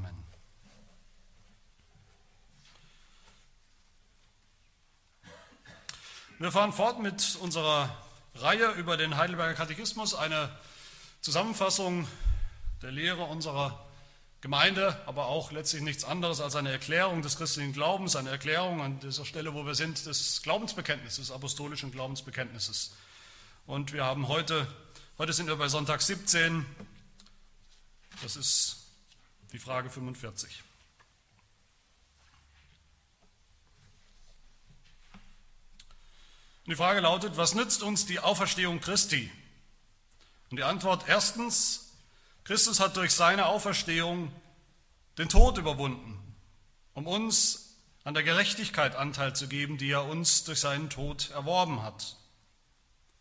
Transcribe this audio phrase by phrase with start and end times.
[0.00, 0.24] Amen.
[6.38, 7.94] Wir fahren fort mit unserer
[8.34, 10.50] Reihe über den Heidelberger Katechismus, eine
[11.20, 12.08] Zusammenfassung
[12.80, 13.86] der Lehre unserer
[14.40, 18.98] Gemeinde, aber auch letztlich nichts anderes als eine Erklärung des christlichen Glaubens, eine Erklärung an
[19.00, 22.94] dieser Stelle, wo wir sind, des Glaubensbekenntnisses, des apostolischen Glaubensbekenntnisses.
[23.66, 24.66] Und wir haben heute,
[25.18, 26.64] heute sind wir bei Sonntag 17,
[28.22, 28.79] das ist
[29.52, 30.62] die Frage 45.
[36.64, 39.30] Und die Frage lautet, was nützt uns die Auferstehung Christi?
[40.50, 41.92] Und die Antwort erstens,
[42.44, 44.32] Christus hat durch seine Auferstehung
[45.18, 46.18] den Tod überwunden,
[46.94, 47.74] um uns
[48.04, 52.16] an der Gerechtigkeit Anteil zu geben, die er uns durch seinen Tod erworben hat.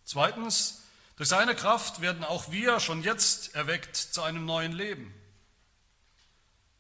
[0.06, 0.84] Zweitens,
[1.18, 5.14] durch seine Kraft werden auch wir schon jetzt erweckt zu einem neuen Leben.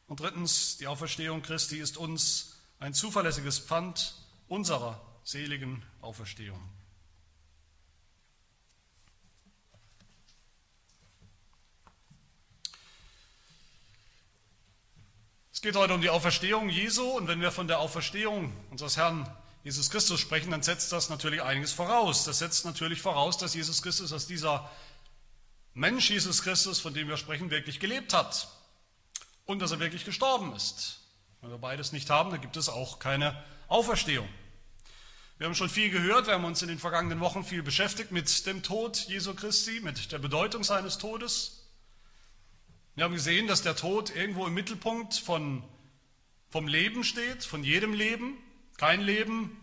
[0.09, 4.16] Und drittens, die Auferstehung Christi ist uns ein zuverlässiges Pfand
[4.48, 6.60] unserer seligen Auferstehung.
[15.54, 19.32] Es geht heute um die Auferstehung Jesu und wenn wir von der Auferstehung unseres Herrn
[19.63, 22.23] Jesus Christus sprechen, dann setzt das natürlich einiges voraus.
[22.23, 24.71] Das setzt natürlich voraus, dass Jesus Christus, dass dieser
[25.76, 28.48] Mensch Jesus Christus, von dem wir sprechen, wirklich gelebt hat
[29.49, 30.99] und dass er wirklich gestorben ist.
[31.41, 34.29] Wenn wir beides nicht haben, dann gibt es auch keine Auferstehung.
[35.39, 38.45] Wir haben schon viel gehört, wir haben uns in den vergangenen Wochen viel beschäftigt mit
[38.45, 41.67] dem Tod Jesu Christi, mit der Bedeutung seines Todes.
[42.93, 45.63] Wir haben gesehen, dass der Tod irgendwo im Mittelpunkt von,
[46.49, 48.37] vom Leben steht, von jedem Leben.
[48.77, 49.57] Kein Leben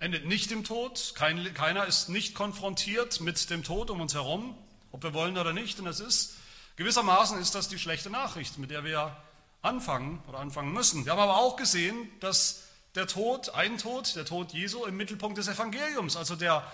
[0.00, 1.14] endet nicht im Tod.
[1.14, 4.54] Kein, keiner ist nicht konfrontiert mit dem Tod um uns herum,
[4.92, 5.78] ob wir wollen oder nicht.
[5.78, 6.36] Und das ist,
[6.76, 9.16] gewissermaßen ist das die schlechte Nachricht, mit der wir
[9.62, 11.04] anfangen oder anfangen müssen.
[11.04, 15.38] Wir haben aber auch gesehen, dass der Tod, ein Tod, der Tod Jesu im Mittelpunkt
[15.38, 16.70] des Evangeliums, also der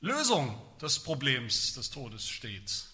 [0.00, 2.86] Lösung des Problems des Todes steht.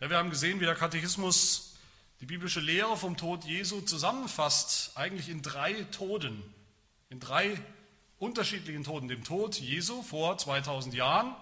[0.00, 1.76] Ja, wir haben gesehen, wie der Katechismus
[2.20, 6.42] die biblische Lehre vom Tod Jesu zusammenfasst, eigentlich in drei Toden,
[7.08, 7.60] in drei
[8.18, 9.08] unterschiedlichen Toden.
[9.08, 11.34] Dem Tod Jesu vor 2000 Jahren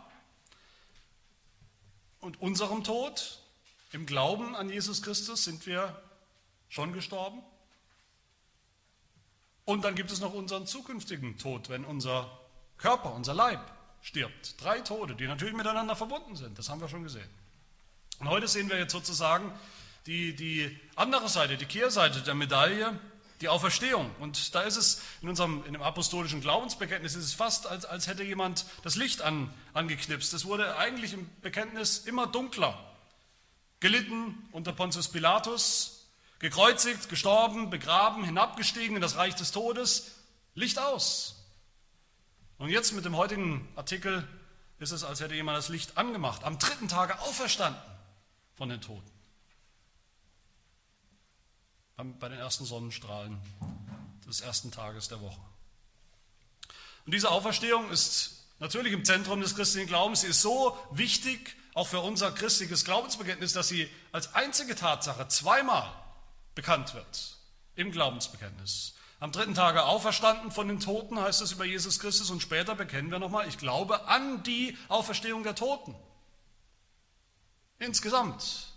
[2.20, 3.38] und unserem Tod.
[3.92, 6.00] Im Glauben an Jesus Christus sind wir
[6.68, 7.42] schon gestorben.
[9.64, 12.38] Und dann gibt es noch unseren zukünftigen Tod, wenn unser
[12.78, 13.60] Körper, unser Leib
[14.00, 14.60] stirbt.
[14.62, 16.58] Drei Tode, die natürlich miteinander verbunden sind.
[16.58, 17.28] Das haben wir schon gesehen.
[18.20, 19.52] Und heute sehen wir jetzt sozusagen
[20.06, 22.98] die, die andere Seite, die Kehrseite der Medaille,
[23.40, 24.10] die Auferstehung.
[24.18, 28.06] Und da ist es in unserem in dem apostolischen Glaubensbekenntnis ist es fast, als, als
[28.06, 30.32] hätte jemand das Licht an, angeknipst.
[30.32, 32.89] Es wurde eigentlich im Bekenntnis immer dunkler.
[33.80, 36.06] Gelitten unter Pontius Pilatus,
[36.38, 40.12] gekreuzigt, gestorben, begraben, hinabgestiegen in das Reich des Todes,
[40.54, 41.36] Licht aus.
[42.58, 44.26] Und jetzt mit dem heutigen Artikel
[44.78, 47.80] ist es, als hätte jemand das Licht angemacht, am dritten Tage auferstanden
[48.54, 49.10] von den Toten.
[52.18, 53.38] Bei den ersten Sonnenstrahlen
[54.26, 55.41] des ersten Tages der Woche.
[57.04, 60.22] Und diese Auferstehung ist natürlich im Zentrum des christlichen Glaubens.
[60.22, 65.91] Sie ist so wichtig, auch für unser christliches Glaubensbekenntnis, dass sie als einzige Tatsache zweimal
[66.54, 67.36] bekannt wird
[67.76, 68.94] im Glaubensbekenntnis.
[69.20, 73.10] Am dritten Tage auferstanden von den Toten heißt es über Jesus Christus und später bekennen
[73.10, 75.94] wir nochmal, ich glaube an die Auferstehung der Toten
[77.80, 78.69] insgesamt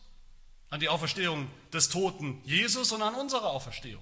[0.70, 4.02] an die Auferstehung des Toten Jesus und an unsere Auferstehung.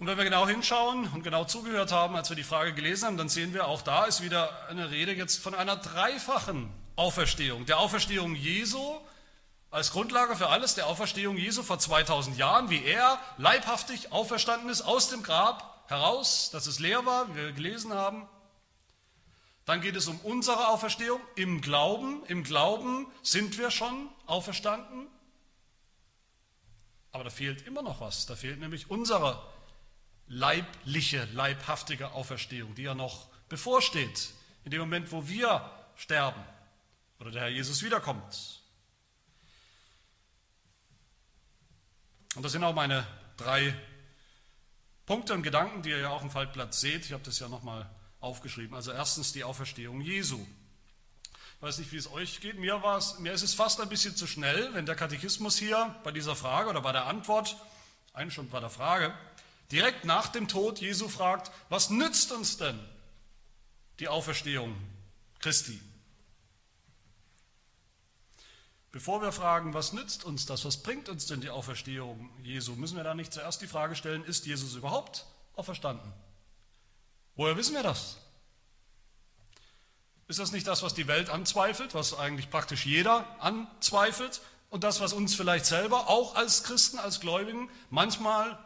[0.00, 3.16] Und wenn wir genau hinschauen und genau zugehört haben, als wir die Frage gelesen haben,
[3.18, 7.66] dann sehen wir, auch da ist wieder eine Rede jetzt von einer dreifachen Auferstehung.
[7.66, 8.98] Der Auferstehung Jesu
[9.70, 14.80] als Grundlage für alles, der Auferstehung Jesu vor 2000 Jahren, wie er leibhaftig auferstanden ist
[14.80, 18.26] aus dem Grab heraus, dass es leer war, wie wir gelesen haben.
[19.66, 22.24] Dann geht es um unsere Auferstehung im Glauben.
[22.24, 25.08] Im Glauben sind wir schon auferstanden.
[27.12, 28.24] Aber da fehlt immer noch was.
[28.24, 29.42] Da fehlt nämlich unsere
[30.30, 34.30] leibliche, leibhaftige Auferstehung, die ja noch bevorsteht.
[34.64, 36.42] In dem Moment, wo wir sterben
[37.18, 38.62] oder der Herr Jesus wiederkommt.
[42.36, 43.06] Und das sind auch meine
[43.36, 43.74] drei
[45.04, 47.04] Punkte und Gedanken, die ihr ja auch im Faltblatt seht.
[47.04, 47.90] Ich habe das ja nochmal
[48.20, 48.76] aufgeschrieben.
[48.76, 50.46] Also erstens die Auferstehung Jesu.
[51.56, 52.56] Ich weiß nicht, wie es euch geht.
[52.56, 56.12] Mir, es, mir ist es fast ein bisschen zu schnell, wenn der Katechismus hier bei
[56.12, 57.56] dieser Frage oder bei der Antwort,
[58.12, 59.12] eigentlich schon bei der Frage,
[59.72, 62.78] direkt nach dem Tod Jesu fragt, was nützt uns denn
[63.98, 64.76] die Auferstehung
[65.38, 65.80] Christi?
[68.92, 72.96] Bevor wir fragen, was nützt uns das, was bringt uns denn die Auferstehung Jesu, müssen
[72.96, 76.12] wir da nicht zuerst die Frage stellen, ist Jesus überhaupt auferstanden?
[77.36, 78.16] Woher wissen wir das?
[80.26, 84.40] Ist das nicht das, was die Welt anzweifelt, was eigentlich praktisch jeder anzweifelt
[84.70, 88.58] und das, was uns vielleicht selber auch als Christen, als Gläubigen manchmal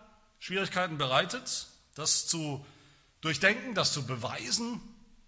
[0.44, 2.67] Schwierigkeiten bereitet, das zu
[3.23, 4.79] durchdenken, das zu beweisen,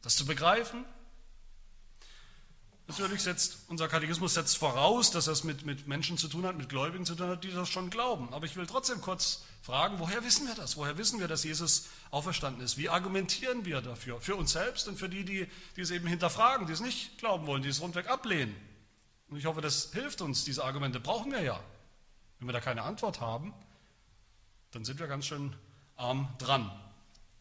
[0.03, 0.85] das zu begreifen?
[2.87, 6.69] Natürlich setzt unser Katechismus setzt voraus, dass es mit, mit Menschen zu tun hat, mit
[6.69, 8.29] Gläubigen zu tun hat, die das schon glauben.
[8.35, 10.77] Aber ich will trotzdem kurz fragen, woher wissen wir das?
[10.77, 12.77] Woher wissen wir, dass Jesus auferstanden ist?
[12.77, 14.21] Wie argumentieren wir dafür?
[14.21, 17.47] Für uns selbst und für die, die, die es eben hinterfragen, die es nicht glauben
[17.47, 18.55] wollen, die es rundweg ablehnen.
[19.31, 20.45] Und ich hoffe, das hilft uns.
[20.45, 21.59] Diese Argumente brauchen wir ja.
[22.39, 23.55] Wenn wir da keine Antwort haben,
[24.77, 25.57] dann sind wir ganz schön
[25.97, 26.71] arm dran.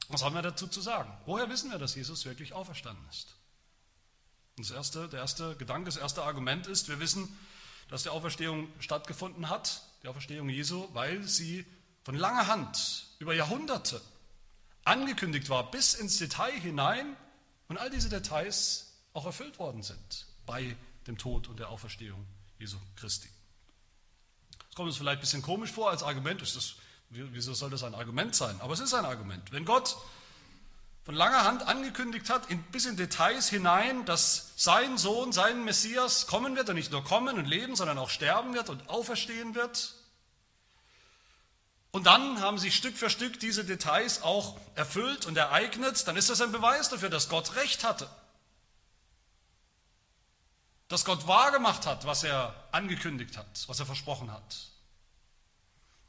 [0.07, 1.11] Was haben wir dazu zu sagen?
[1.25, 3.35] Woher wissen wir, dass Jesus wirklich auferstanden ist?
[4.55, 7.27] Das erste, der erste Gedanke, das erste Argument ist, wir wissen,
[7.89, 11.65] dass die Auferstehung stattgefunden hat, die Auferstehung Jesu, weil sie
[12.03, 14.01] von langer Hand über Jahrhunderte
[14.85, 17.17] angekündigt war, bis ins Detail hinein
[17.67, 22.25] und all diese Details auch erfüllt worden sind bei dem Tod und der Auferstehung
[22.59, 23.27] Jesu Christi.
[24.57, 26.41] Das kommt uns vielleicht ein bisschen komisch vor als Argument.
[26.41, 26.75] Ist das,
[27.09, 28.59] wieso soll das ein Argument sein?
[28.61, 29.51] Aber es ist ein Argument.
[29.51, 29.97] Wenn Gott
[31.05, 36.25] von langer Hand angekündigt hat, in, bis in Details hinein, dass sein Sohn, sein Messias
[36.25, 39.93] kommen wird und nicht nur kommen und leben, sondern auch sterben wird und auferstehen wird.
[41.91, 46.29] Und dann haben sich Stück für Stück diese Details auch erfüllt und ereignet, dann ist
[46.29, 48.09] das ein Beweis dafür, dass Gott recht hatte.
[50.87, 54.71] Dass Gott wahrgemacht hat, was er angekündigt hat, was er versprochen hat.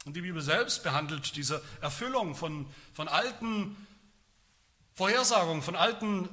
[0.07, 3.75] Und die Bibel selbst behandelt diese Erfüllung von, von alten
[4.93, 6.29] Vorhersagungen, von alten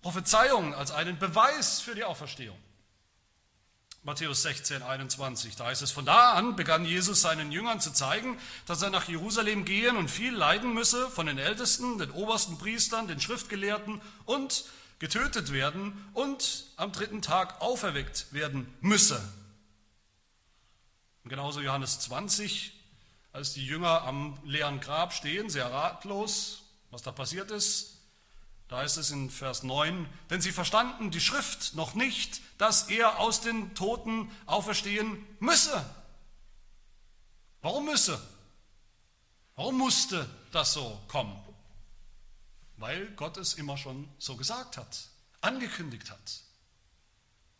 [0.00, 2.56] Prophezeiungen als einen Beweis für die Auferstehung.
[4.02, 8.38] Matthäus 16, 21, da heißt es, von da an begann Jesus seinen Jüngern zu zeigen,
[8.64, 13.08] dass er nach Jerusalem gehen und viel leiden müsse von den Ältesten, den obersten Priestern,
[13.08, 14.64] den Schriftgelehrten und
[15.00, 19.20] getötet werden und am dritten Tag auferweckt werden müsse.
[21.26, 22.77] Genauso Johannes 20,
[23.38, 27.98] als die Jünger am leeren Grab stehen, sehr ratlos, was da passiert ist,
[28.66, 33.20] da heißt es in Vers 9, denn sie verstanden die Schrift noch nicht, dass er
[33.20, 35.88] aus den Toten auferstehen müsse.
[37.62, 38.20] Warum müsse?
[39.54, 41.40] Warum musste das so kommen?
[42.76, 45.10] Weil Gott es immer schon so gesagt hat,
[45.42, 46.40] angekündigt hat.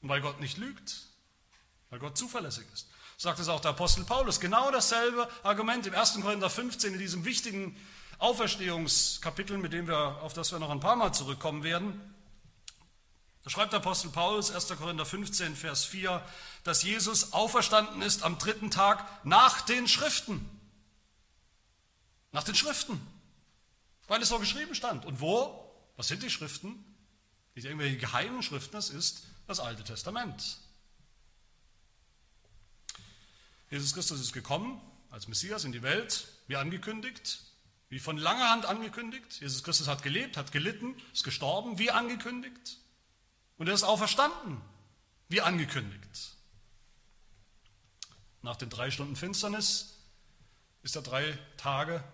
[0.02, 1.06] Und weil Gott nicht lügt,
[1.90, 2.87] weil Gott zuverlässig ist.
[3.20, 4.38] Sagt es auch der Apostel Paulus.
[4.38, 6.20] Genau dasselbe Argument im 1.
[6.22, 7.76] Korinther 15 in diesem wichtigen
[8.18, 12.14] Auferstehungskapitel, mit dem wir, auf das wir noch ein paar Mal zurückkommen werden.
[13.42, 14.68] Da schreibt der Apostel Paulus, 1.
[14.68, 16.24] Korinther 15, Vers 4,
[16.62, 20.48] dass Jesus auferstanden ist am dritten Tag nach den Schriften.
[22.30, 23.04] Nach den Schriften.
[24.06, 25.04] Weil es so geschrieben stand.
[25.04, 25.74] Und wo?
[25.96, 26.84] Was sind die Schriften?
[27.56, 30.60] Nicht irgendwelche geheimen Schriften, das ist das Alte Testament.
[33.70, 34.80] Jesus Christus ist gekommen
[35.10, 37.40] als Messias in die Welt, wie angekündigt.
[37.90, 39.40] Wie von langer Hand angekündigt.
[39.40, 42.78] Jesus Christus hat gelebt, hat gelitten, ist gestorben, wie angekündigt.
[43.56, 44.60] Und er ist auferstanden,
[45.28, 46.36] wie angekündigt.
[48.42, 49.98] Nach den drei Stunden Finsternis
[50.82, 52.04] ist er drei Tage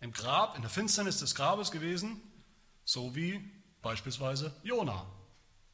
[0.00, 2.20] im Grab, in der Finsternis des Grabes gewesen,
[2.84, 3.40] so wie
[3.80, 5.06] beispielsweise Jona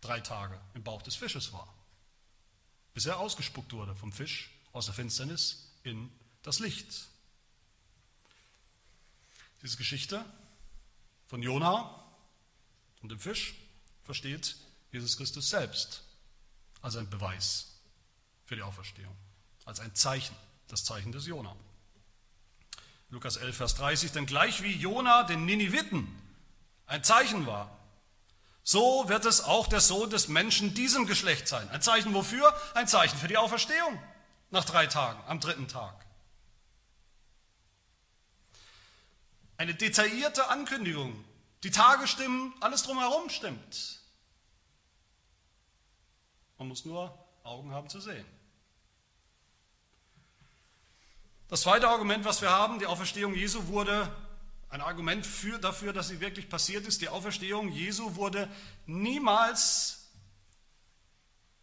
[0.00, 1.74] drei Tage im Bauch des Fisches war,
[2.94, 6.10] bis er ausgespuckt wurde vom Fisch aus der Finsternis in
[6.42, 7.08] das Licht.
[9.62, 10.24] Diese Geschichte
[11.26, 12.04] von Jona
[13.02, 13.54] und dem Fisch
[14.04, 14.56] versteht
[14.92, 16.04] Jesus Christus selbst
[16.80, 17.66] als ein Beweis
[18.44, 19.14] für die Auferstehung,
[19.64, 20.34] als ein Zeichen,
[20.68, 21.54] das Zeichen des Jona.
[23.10, 26.06] Lukas 11, Vers 30, denn gleich wie Jona den Niniviten
[26.86, 27.76] ein Zeichen war,
[28.62, 31.68] so wird es auch der Sohn des Menschen diesem Geschlecht sein.
[31.70, 32.54] Ein Zeichen wofür?
[32.74, 33.98] Ein Zeichen für die Auferstehung
[34.50, 35.94] nach drei Tagen, am dritten Tag.
[39.56, 41.24] Eine detaillierte Ankündigung.
[41.64, 43.98] Die Tage stimmen, alles drumherum stimmt.
[46.58, 47.12] Man muss nur
[47.42, 48.26] Augen haben zu sehen.
[51.48, 54.14] Das zweite Argument, was wir haben, die Auferstehung Jesu wurde
[54.68, 57.00] ein Argument für, dafür, dass sie wirklich passiert ist.
[57.00, 58.50] Die Auferstehung Jesu wurde
[58.86, 60.10] niemals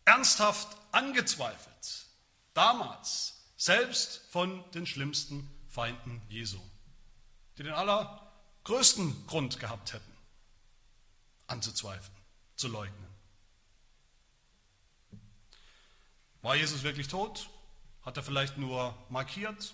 [0.06, 2.05] ernsthaft angezweifelt.
[2.56, 6.60] Damals, selbst von den schlimmsten Feinden Jesu
[7.58, 10.12] die den allergrößten Grund gehabt hätten,
[11.48, 12.18] anzuzweifeln,
[12.56, 13.08] zu leugnen.
[16.42, 17.50] War Jesus wirklich tot?
[18.04, 19.74] Hat er vielleicht nur markiert?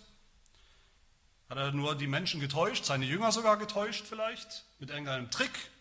[1.49, 5.71] Hat er nur die Menschen getäuscht, seine Jünger sogar getäuscht vielleicht, mit irgendeinem Trick,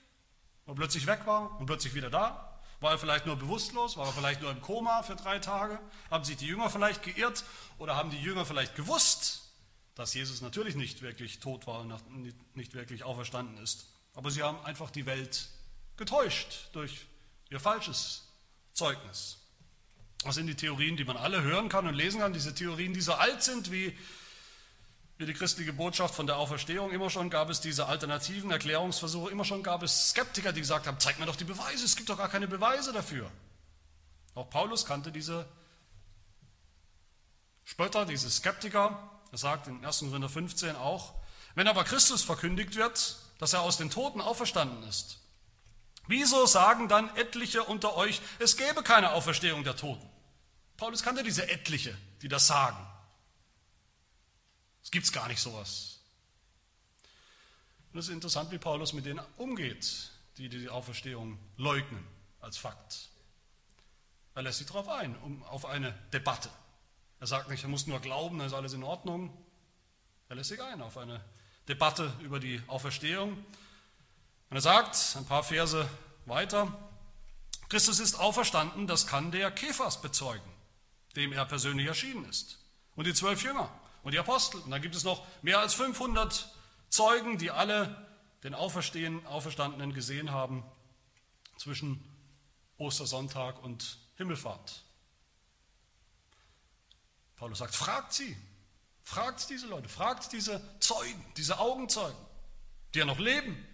[0.67, 2.50] wo er plötzlich weg war und plötzlich wieder da?
[2.81, 3.97] War er vielleicht nur bewusstlos?
[3.97, 5.79] War er vielleicht nur im Koma für drei Tage?
[6.11, 7.45] Haben sich die Jünger vielleicht geirrt?
[7.79, 9.43] Oder haben die Jünger vielleicht gewusst,
[9.95, 13.87] dass Jesus natürlich nicht wirklich tot war und nicht wirklich auferstanden ist?
[14.15, 15.49] Aber sie haben einfach die Welt
[15.97, 17.07] getäuscht durch
[17.51, 18.29] ihr falsches
[18.73, 19.37] Zeugnis.
[20.25, 22.33] Das sind die Theorien, die man alle hören kann und lesen kann.
[22.33, 23.97] Diese Theorien, die so alt sind wie,
[25.21, 26.93] wie die christliche Botschaft von der Auferstehung.
[26.93, 29.31] Immer schon gab es diese alternativen Erklärungsversuche.
[29.31, 31.85] Immer schon gab es Skeptiker, die gesagt haben, zeig mir doch die Beweise.
[31.85, 33.31] Es gibt doch gar keine Beweise dafür.
[34.35, 35.47] Auch Paulus kannte diese
[37.65, 39.11] Spötter, diese Skeptiker.
[39.31, 39.99] Er sagt in 1.
[39.99, 41.13] Korinther 15 auch,
[41.55, 45.19] wenn aber Christus verkündigt wird, dass er aus den Toten auferstanden ist,
[46.07, 50.09] wieso sagen dann etliche unter euch, es gäbe keine Auferstehung der Toten?
[50.79, 52.90] Paulus kannte diese etliche, die das sagen.
[54.91, 56.01] Es gibt gar nicht sowas.
[57.93, 62.05] Und es ist interessant, wie Paulus mit denen umgeht, die die Auferstehung leugnen
[62.41, 63.09] als Fakt.
[64.35, 66.51] Er lässt sich darauf ein, um, auf eine Debatte.
[67.21, 69.33] Er sagt nicht, er muss nur glauben, dann ist alles in Ordnung.
[70.29, 71.25] Er lässt sich ein auf eine
[71.69, 73.35] Debatte über die Auferstehung.
[73.35, 75.89] Und er sagt, ein paar Verse
[76.27, 76.77] weiter,
[77.69, 80.51] Christus ist auferstanden, das kann der Käfers bezeugen,
[81.15, 82.59] dem er persönlich erschienen ist.
[82.97, 83.71] Und die zwölf Jünger
[84.03, 84.61] und die Apostel.
[84.61, 86.49] Und dann gibt es noch mehr als 500
[86.89, 88.09] Zeugen, die alle
[88.43, 90.65] den Auferstandenen gesehen haben
[91.57, 92.03] zwischen
[92.79, 94.83] Ostersonntag und Himmelfahrt.
[97.37, 98.37] Paulus sagt, fragt sie,
[99.03, 102.19] fragt diese Leute, fragt diese Zeugen, diese Augenzeugen,
[102.95, 103.67] die ja noch leben.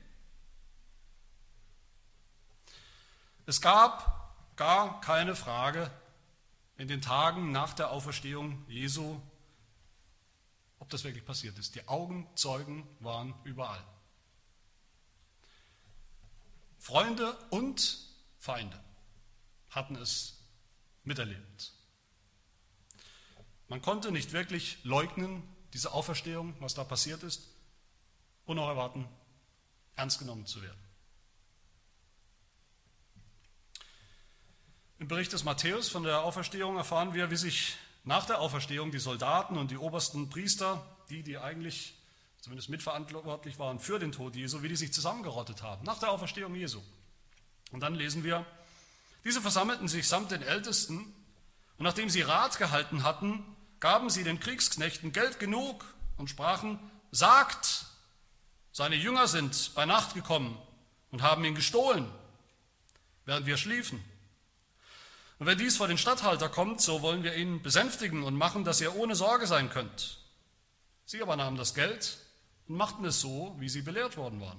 [3.46, 5.90] Es gab gar keine Frage
[6.76, 9.20] in den Tagen nach der Auferstehung Jesu,
[10.78, 11.74] ob das wirklich passiert ist.
[11.74, 13.82] Die Augenzeugen waren überall.
[16.78, 17.98] Freunde und
[18.38, 18.80] Feinde
[19.70, 20.44] hatten es
[21.04, 21.72] miterlebt.
[23.68, 25.42] Man konnte nicht wirklich leugnen,
[25.72, 27.48] diese Auferstehung, was da passiert ist,
[28.44, 29.08] und auch erwarten,
[29.96, 30.80] ernst genommen zu werden.
[34.98, 39.00] Im Bericht des Matthäus von der Auferstehung erfahren wir, wie sich nach der Auferstehung die
[39.00, 41.94] Soldaten und die obersten Priester, die, die eigentlich
[42.40, 46.54] zumindest mitverantwortlich waren für den Tod Jesu, wie die sich zusammengerottet haben, nach der Auferstehung
[46.54, 46.80] Jesu.
[47.72, 48.46] Und dann lesen wir,
[49.24, 50.98] diese versammelten sich samt den Ältesten
[51.78, 53.44] und nachdem sie Rat gehalten hatten,
[53.80, 55.84] gaben sie den Kriegsknechten Geld genug
[56.16, 56.78] und sprachen,
[57.10, 57.86] sagt,
[58.70, 60.56] seine Jünger sind bei Nacht gekommen
[61.10, 62.08] und haben ihn gestohlen,
[63.24, 64.02] während wir schliefen.
[65.38, 68.80] Und wenn dies vor den Statthalter kommt, so wollen wir ihn besänftigen und machen, dass
[68.80, 70.18] ihr ohne Sorge sein könnt.
[71.04, 72.18] Sie aber nahmen das Geld
[72.68, 74.58] und machten es so, wie sie belehrt worden waren.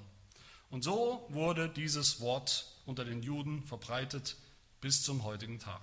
[0.69, 4.35] Und so wurde dieses Wort unter den Juden verbreitet
[4.81, 5.81] bis zum heutigen Tag.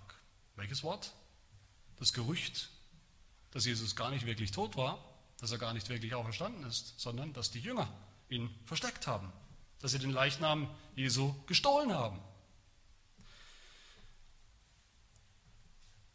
[0.57, 1.13] Welches Wort?
[1.97, 2.71] Das Gerücht,
[3.51, 4.99] dass Jesus gar nicht wirklich tot war,
[5.39, 7.89] dass er gar nicht wirklich auferstanden ist, sondern dass die Jünger
[8.29, 9.33] ihn versteckt haben,
[9.81, 12.21] dass sie den Leichnam Jesu gestohlen haben.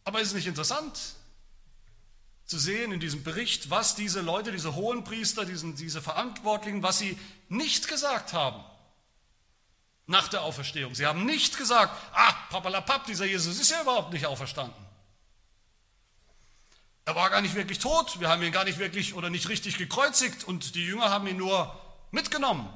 [0.09, 0.99] Aber ist es nicht interessant
[2.47, 7.15] zu sehen in diesem Bericht, was diese Leute, diese Hohenpriester, diesen, diese Verantwortlichen, was sie
[7.47, 8.63] nicht gesagt haben
[10.07, 10.95] nach der Auferstehung.
[10.95, 14.83] Sie haben nicht gesagt, ah, papalapap, dieser Jesus ist ja überhaupt nicht auferstanden.
[17.05, 19.77] Er war gar nicht wirklich tot, wir haben ihn gar nicht wirklich oder nicht richtig
[19.77, 22.67] gekreuzigt und die Jünger haben ihn nur mitgenommen.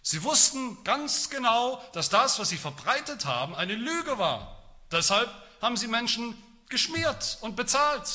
[0.00, 4.56] Sie wussten ganz genau, dass das, was sie verbreitet haben, eine Lüge war.
[4.90, 6.36] Deshalb haben sie Menschen
[6.68, 8.08] geschmiert und bezahlt.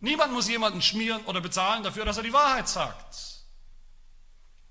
[0.00, 3.16] Niemand muss jemanden schmieren oder bezahlen dafür, dass er die Wahrheit sagt.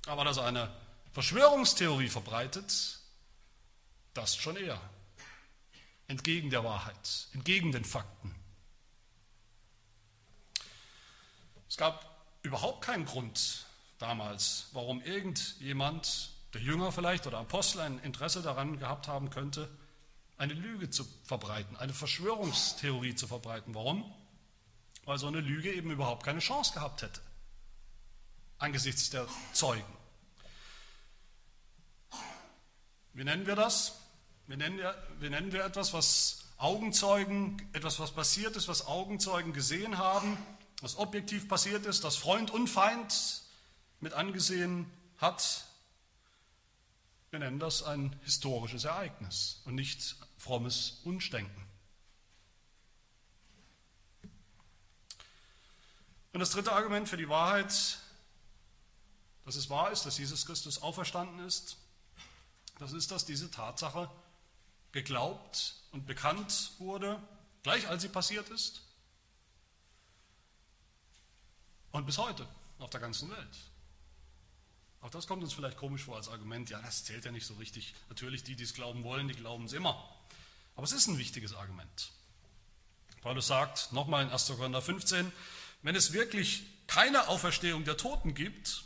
[0.08, 0.72] Aber dass er eine
[1.14, 3.00] Verschwörungstheorie verbreitet,
[4.14, 4.80] das schon eher.
[6.08, 8.36] Entgegen der Wahrheit, entgegen den Fakten.
[11.68, 13.66] Es gab überhaupt keinen Grund
[13.98, 19.70] damals, warum irgendjemand, der Jünger vielleicht oder Apostel, ein Interesse daran gehabt haben könnte,
[20.38, 23.74] eine Lüge zu verbreiten, eine Verschwörungstheorie zu verbreiten.
[23.74, 24.12] Warum?
[25.06, 27.22] Weil so eine Lüge eben überhaupt keine Chance gehabt hätte,
[28.58, 29.86] angesichts der Zeugen.
[33.14, 34.00] Wie nennen wir das?
[34.48, 39.54] Wie nennen wir, wie nennen wir etwas, was Augenzeugen, etwas, was passiert ist, was Augenzeugen
[39.54, 40.38] gesehen haben,
[40.82, 43.42] was objektiv passiert ist, das Freund und Feind
[44.00, 45.66] mit angesehen hat,
[47.32, 50.16] wir nennen das ein historisches Ereignis und nicht
[50.46, 51.66] frommes Wunschdenken.
[56.34, 57.98] Und das dritte Argument für die Wahrheit,
[59.44, 61.78] dass es wahr ist, dass Jesus Christus auferstanden ist,
[62.78, 64.12] das ist, dass diese Tatsache
[64.92, 67.20] geglaubt und bekannt wurde,
[67.64, 68.84] gleich als sie passiert ist
[71.92, 72.48] und bis heute
[72.78, 73.58] auf der ganzen Welt.
[75.02, 77.56] Auch das kommt uns vielleicht komisch vor als Argument, ja, das zählt ja nicht so
[77.56, 77.96] richtig.
[78.10, 80.15] Natürlich, die, die es glauben wollen, die glauben es immer.
[80.76, 82.12] Aber es ist ein wichtiges Argument.
[83.22, 84.48] Paulus sagt nochmal in 1.
[84.48, 85.32] Korinther 15,
[85.82, 88.84] wenn es wirklich keine Auferstehung der Toten gibt,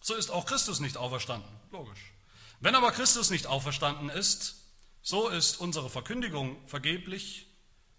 [0.00, 1.50] so ist auch Christus nicht auferstanden.
[1.70, 2.12] Logisch.
[2.60, 4.56] Wenn aber Christus nicht auferstanden ist,
[5.02, 7.46] so ist unsere Verkündigung vergeblich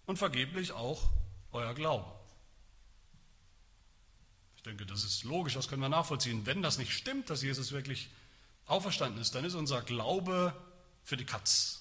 [0.06, 1.10] und vergeblich auch
[1.52, 2.10] euer Glaube.
[4.56, 6.44] Ich denke, das ist logisch, das können wir nachvollziehen.
[6.44, 8.10] Wenn das nicht stimmt, dass Jesus wirklich
[8.66, 10.54] auferstanden ist, dann ist unser Glaube
[11.02, 11.79] für die Katz.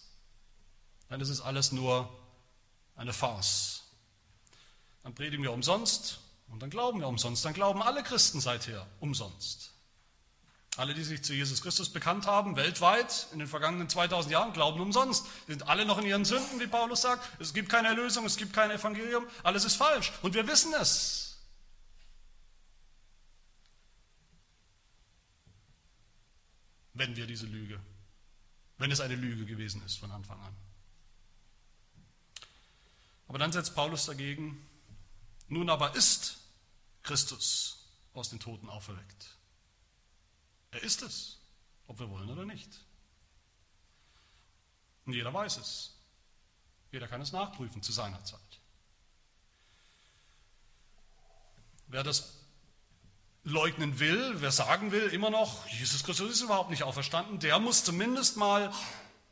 [1.10, 2.10] Dann ist es alles nur
[2.96, 3.84] eine Farce.
[5.04, 7.44] Dann predigen wir umsonst und dann glauben wir umsonst.
[7.46, 9.74] Dann glauben alle Christen seither umsonst.
[10.78, 14.80] Alle, die sich zu Jesus Christus bekannt haben, weltweit in den vergangenen 2000 Jahren, glauben
[14.80, 15.26] umsonst.
[15.48, 17.28] Sie sind alle noch in ihren Sünden, wie Paulus sagt.
[17.42, 19.26] Es gibt keine Erlösung, es gibt kein Evangelium.
[19.44, 20.14] Alles ist falsch.
[20.22, 21.30] Und wir wissen es.
[27.00, 27.80] wenn wir diese Lüge,
[28.78, 30.54] wenn es eine Lüge gewesen ist von Anfang an.
[33.30, 34.68] Aber dann setzt Paulus dagegen,
[35.48, 36.40] nun aber ist
[37.04, 39.38] Christus aus den Toten auferweckt.
[40.72, 41.38] Er ist es,
[41.88, 42.70] ob wir wollen oder nicht.
[45.06, 45.96] Und jeder weiß es.
[46.92, 48.40] Jeder kann es nachprüfen zu seiner Zeit.
[51.88, 52.34] Wer das
[53.44, 57.84] leugnen will, wer sagen will, immer noch, Jesus Christus ist überhaupt nicht auferstanden, der muss
[57.84, 58.74] zumindest mal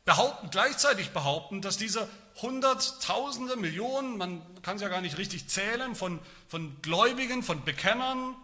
[0.04, 2.08] behaupten, gleichzeitig behaupten, dass diese
[2.40, 8.36] Hunderttausende, Millionen, man kann es ja gar nicht richtig zählen, von, von Gläubigen, von Bekennern,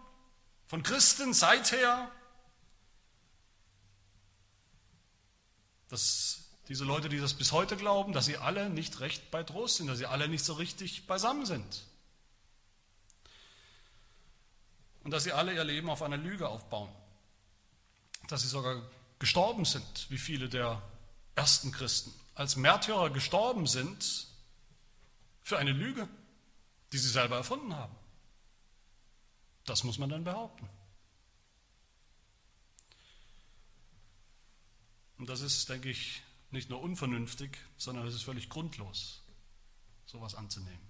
[0.67, 2.09] von Christen seither,
[5.89, 9.77] dass diese Leute, die das bis heute glauben, dass sie alle nicht recht bei Trost
[9.77, 11.85] sind, dass sie alle nicht so richtig beisammen sind.
[15.05, 16.89] und dass sie alle ihr Leben auf einer Lüge aufbauen.
[18.27, 18.81] Dass sie sogar
[19.19, 20.81] gestorben sind, wie viele der
[21.35, 24.27] ersten Christen, als Märtyrer gestorben sind
[25.43, 26.07] für eine Lüge,
[26.91, 27.95] die sie selber erfunden haben.
[29.65, 30.69] Das muss man dann behaupten.
[35.17, 36.21] Und das ist, denke ich,
[36.51, 39.21] nicht nur unvernünftig, sondern es ist völlig grundlos,
[40.05, 40.85] sowas anzunehmen.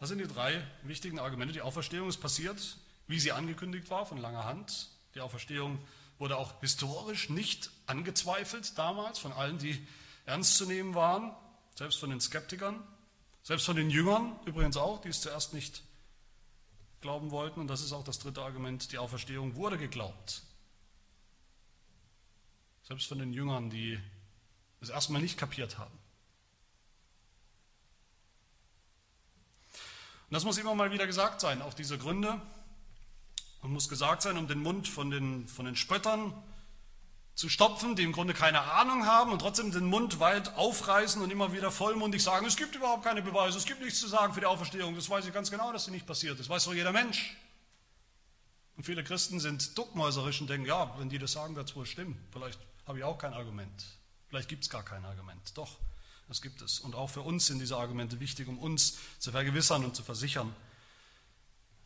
[0.00, 1.52] Das sind die drei wichtigen Argumente.
[1.52, 4.90] Die Auferstehung ist passiert, wie sie angekündigt war, von langer Hand.
[5.14, 5.78] Die Auferstehung
[6.18, 9.86] wurde auch historisch nicht angezweifelt damals von allen, die
[10.26, 11.34] ernst zu nehmen waren,
[11.74, 12.82] selbst von den Skeptikern,
[13.42, 15.82] selbst von den Jüngern übrigens auch, die es zuerst nicht
[17.00, 17.60] glauben wollten.
[17.60, 20.42] Und das ist auch das dritte Argument, die Auferstehung wurde geglaubt.
[22.84, 23.98] Selbst von den Jüngern, die
[24.80, 25.98] es erstmal nicht kapiert haben.
[30.28, 32.40] Und das muss immer mal wieder gesagt sein, auch diese Gründe.
[33.64, 36.34] Und muss gesagt sein, um den Mund von den, von den Spöttern
[37.34, 41.30] zu stopfen, die im Grunde keine Ahnung haben und trotzdem den Mund weit aufreißen und
[41.30, 44.40] immer wieder vollmundig sagen, es gibt überhaupt keine Beweise, es gibt nichts zu sagen für
[44.40, 44.94] die Auferstehung.
[44.94, 46.38] Das weiß ich ganz genau, dass sie nicht passiert.
[46.38, 47.34] Das weiß doch jeder Mensch.
[48.76, 51.86] Und viele Christen sind duckmäuserisch und denken, ja, wenn die das sagen, wird es wohl
[51.86, 52.22] stimmen.
[52.32, 53.86] Vielleicht habe ich auch kein Argument.
[54.28, 55.56] Vielleicht gibt es gar kein Argument.
[55.56, 55.78] Doch,
[56.28, 56.80] das gibt es.
[56.80, 60.54] Und auch für uns sind diese Argumente wichtig, um uns zu vergewissern und zu versichern.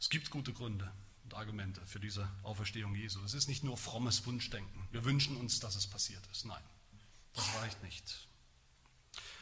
[0.00, 0.90] Es gibt gute Gründe
[1.28, 3.22] und Argumente für diese Auferstehung Jesu.
[3.22, 4.88] Es ist nicht nur frommes Wunschdenken.
[4.90, 6.46] Wir wünschen uns, dass es passiert ist.
[6.46, 6.62] Nein,
[7.34, 8.26] das reicht nicht.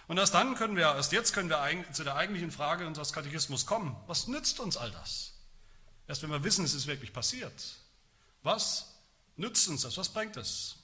[0.08, 3.66] Und erst dann können wir, erst jetzt können wir zu der eigentlichen Frage unseres Katechismus
[3.66, 3.96] kommen.
[4.08, 5.34] Was nützt uns all das?
[6.08, 7.76] Erst wenn wir wissen, es ist wirklich passiert.
[8.42, 8.96] Was
[9.36, 9.96] nützt uns das?
[9.96, 10.76] Was bringt es?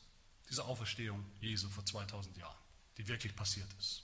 [0.51, 2.63] Diese Auferstehung Jesu vor 2000 Jahren
[2.99, 4.03] die wirklich passiert ist.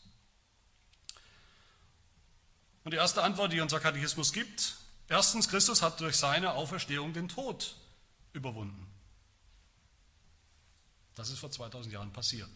[2.84, 4.76] Und die erste Antwort, die unser Katechismus gibt,
[5.08, 7.76] erstens, Christus hat durch seine Auferstehung den Tod
[8.32, 8.86] überwunden.
[11.14, 12.50] Das ist vor 2000 Jahren passiert.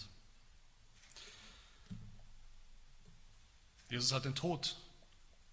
[3.91, 4.77] Jesus hat den Tod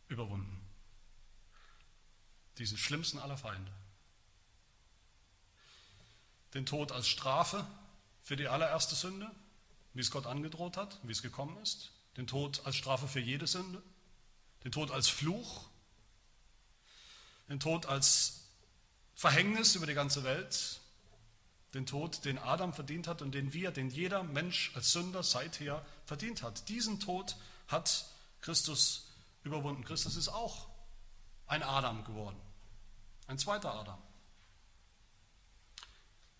[0.07, 0.61] überwunden.
[2.57, 3.71] Diesen schlimmsten aller Feinde.
[6.53, 7.65] Den Tod als Strafe
[8.21, 9.29] für die allererste Sünde,
[9.93, 13.47] wie es Gott angedroht hat, wie es gekommen ist, den Tod als Strafe für jede
[13.47, 13.81] Sünde,
[14.63, 15.67] den Tod als Fluch,
[17.49, 18.45] den Tod als
[19.15, 20.79] Verhängnis über die ganze Welt,
[21.73, 25.85] den Tod, den Adam verdient hat und den wir, den jeder Mensch als Sünder seither
[26.05, 26.69] verdient hat.
[26.69, 27.35] Diesen Tod
[27.67, 28.05] hat
[28.41, 29.11] Christus
[29.43, 29.83] überwunden.
[29.83, 30.67] Christus ist auch
[31.47, 32.39] ein Adam geworden,
[33.27, 33.99] ein zweiter Adam.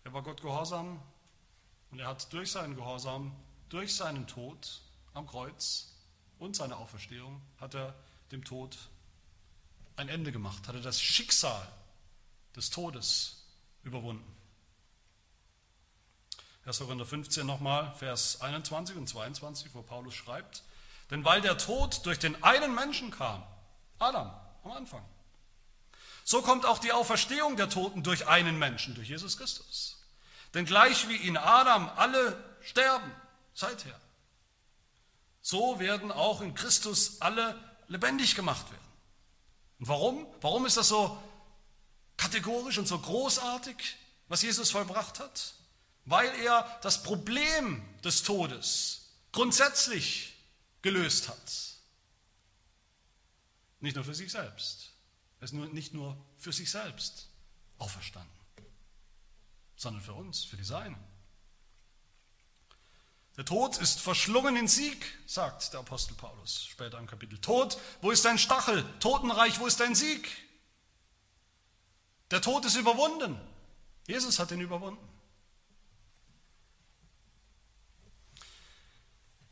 [0.04, 1.00] Er war Gott gehorsam
[1.90, 3.36] und er hat durch seinen Gehorsam,
[3.68, 4.80] durch seinen Tod
[5.12, 5.92] am Kreuz
[6.38, 7.94] und seine Auferstehung, hat er
[8.32, 8.78] dem Tod
[9.96, 11.66] ein Ende gemacht, hat er das Schicksal
[12.56, 13.44] des Todes
[13.82, 14.36] überwunden.
[16.66, 16.78] 1.
[16.78, 20.62] Korinther 15 nochmal, Vers 21 und 22, wo Paulus schreibt,
[21.10, 23.42] denn weil der Tod durch den einen Menschen kam,
[23.98, 24.30] Adam
[24.62, 25.04] am Anfang,
[26.24, 30.04] so kommt auch die Auferstehung der Toten durch einen Menschen, durch Jesus Christus.
[30.54, 33.10] Denn gleich wie in Adam alle sterben,
[33.54, 33.98] seither,
[35.40, 38.89] so werden auch in Christus alle lebendig gemacht werden.
[39.80, 40.26] Und warum?
[40.42, 41.20] Warum ist das so
[42.16, 43.96] kategorisch und so großartig,
[44.28, 45.54] was Jesus vollbracht hat?
[46.04, 50.34] Weil er das Problem des Todes grundsätzlich
[50.82, 51.52] gelöst hat.
[53.80, 54.92] Nicht nur für sich selbst.
[55.40, 57.28] Er ist nur, nicht nur für sich selbst
[57.78, 58.30] auferstanden,
[59.76, 61.02] sondern für uns, für die Seinen.
[63.40, 67.38] Der Tod ist verschlungen in Sieg, sagt der Apostel Paulus später im Kapitel.
[67.38, 68.84] Tod, wo ist dein Stachel?
[69.00, 70.28] Totenreich, wo ist dein Sieg?
[72.30, 73.40] Der Tod ist überwunden.
[74.06, 75.02] Jesus hat ihn überwunden.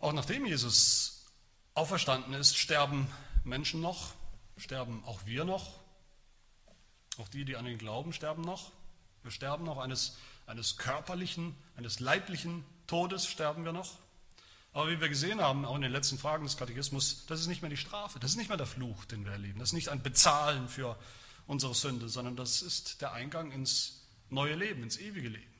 [0.00, 1.24] Auch nachdem Jesus
[1.72, 3.10] auferstanden ist, sterben
[3.42, 4.12] Menschen noch,
[4.58, 5.80] sterben auch wir noch.
[7.16, 8.70] Auch die, die an ihn glauben, sterben noch.
[9.22, 13.98] Wir sterben noch eines, eines körperlichen, eines leiblichen Todes sterben wir noch.
[14.72, 17.62] Aber wie wir gesehen haben, auch in den letzten Fragen des Katechismus, das ist nicht
[17.62, 19.60] mehr die Strafe, das ist nicht mehr der Fluch, den wir erleben.
[19.60, 20.98] Das ist nicht ein Bezahlen für
[21.46, 25.54] unsere Sünde, sondern das ist der Eingang ins neue Leben, ins ewige Leben,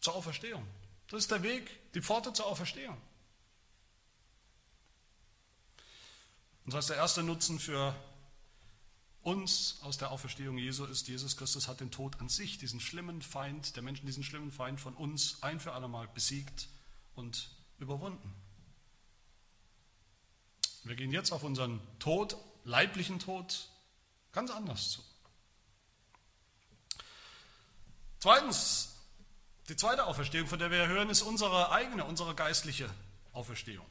[0.00, 0.66] zur Auferstehung.
[1.08, 2.96] Das ist der Weg, die Pforte zur Auferstehung.
[6.64, 7.94] Und das heißt, der erste Nutzen für
[9.22, 13.22] uns aus der Auferstehung Jesu ist, Jesus Christus hat den Tod an sich, diesen schlimmen
[13.22, 16.68] Feind, der Menschen, diesen schlimmen Feind von uns ein für allemal besiegt
[17.14, 18.34] und überwunden.
[20.84, 23.68] Wir gehen jetzt auf unseren Tod, leiblichen Tod,
[24.32, 25.02] ganz anders zu.
[28.18, 28.96] Zweitens,
[29.68, 32.90] die zweite Auferstehung, von der wir hören, ist unsere eigene, unsere geistliche
[33.32, 33.86] Auferstehung.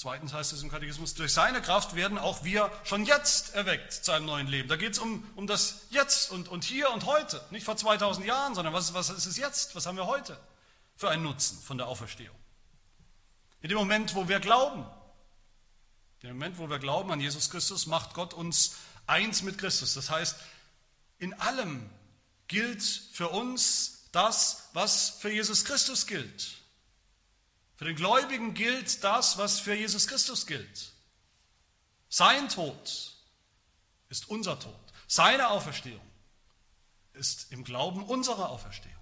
[0.00, 4.12] Zweitens heißt es im Katechismus, durch seine Kraft werden auch wir schon jetzt erweckt zu
[4.12, 4.66] einem neuen Leben.
[4.66, 7.44] Da geht es um, um das Jetzt und, und hier und heute.
[7.50, 9.76] Nicht vor 2000 Jahren, sondern was, was ist es jetzt?
[9.76, 10.40] Was haben wir heute
[10.96, 12.34] für einen Nutzen von der Auferstehung?
[13.60, 14.86] In dem Moment, wo wir glauben,
[16.22, 19.92] in dem Moment, wo wir glauben an Jesus Christus, macht Gott uns eins mit Christus.
[19.92, 20.34] Das heißt,
[21.18, 21.90] in allem
[22.48, 22.82] gilt
[23.12, 26.59] für uns das, was für Jesus Christus gilt.
[27.80, 30.92] Für den Gläubigen gilt das, was für Jesus Christus gilt.
[32.10, 33.14] Sein Tod
[34.10, 34.74] ist unser Tod.
[35.06, 36.06] Seine Auferstehung
[37.14, 39.00] ist im Glauben unsere Auferstehung.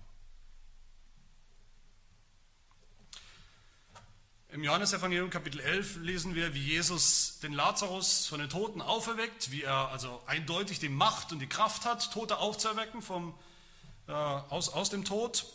[4.50, 9.64] Im Johannesevangelium Kapitel 11 lesen wir, wie Jesus den Lazarus von den Toten auferweckt, wie
[9.64, 13.36] er also eindeutig die Macht und die Kraft hat, Tote aufzuerwecken vom,
[14.06, 15.46] äh, aus, aus dem Tod.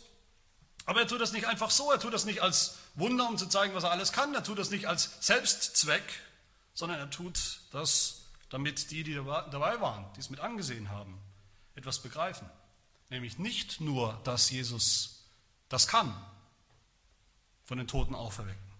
[0.84, 3.48] Aber er tut das nicht einfach so, er tut das nicht als Wunder, um zu
[3.48, 6.04] zeigen, was er alles kann, er tut das nicht als Selbstzweck,
[6.74, 11.18] sondern er tut das, damit die, die dabei waren, die es mit angesehen haben,
[11.74, 12.48] etwas begreifen.
[13.10, 15.24] Nämlich nicht nur, dass Jesus
[15.68, 16.14] das kann,
[17.64, 18.72] von den Toten auferwecken,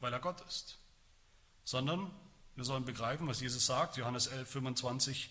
[0.00, 0.78] weil er Gott ist,
[1.64, 2.10] sondern
[2.54, 5.30] wir sollen begreifen, was Jesus sagt, Johannes 11, 25,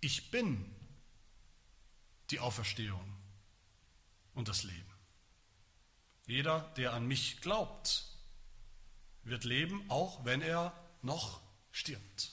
[0.00, 0.74] ich bin
[2.30, 3.16] die Auferstehung
[4.34, 4.87] und das Leben.
[6.28, 8.04] Jeder, der an mich glaubt,
[9.22, 11.40] wird leben, auch wenn er noch
[11.72, 12.32] stirbt.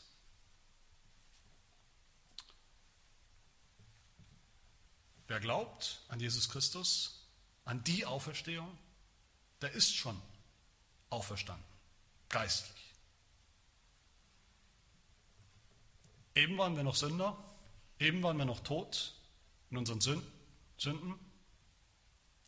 [5.27, 7.25] Wer glaubt an Jesus Christus,
[7.63, 8.77] an die Auferstehung,
[9.61, 10.21] der ist schon
[11.09, 11.65] auferstanden,
[12.27, 12.93] geistlich.
[16.35, 17.37] Eben waren wir noch Sünder,
[17.97, 19.15] eben waren wir noch tot
[19.71, 21.24] in unseren Sünden,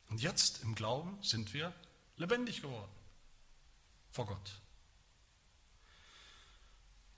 [0.09, 1.73] und jetzt im Glauben sind wir
[2.15, 2.91] lebendig geworden
[4.11, 4.51] vor Gott.